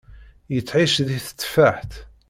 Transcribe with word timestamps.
Yettεic 0.53 0.95
deg 1.07 1.21
teteffaḥt. 1.23 1.93